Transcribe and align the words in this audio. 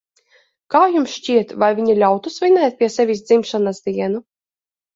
Kā 0.75 0.79
jums 0.95 1.13
šķiet, 1.17 1.53
vai 1.65 1.69
viņa 1.81 1.97
ļautu 2.05 2.33
svinēt 2.37 2.81
pie 2.81 2.91
sevis 2.97 3.25
dzimšanas 3.31 3.87
dienu? 3.93 4.27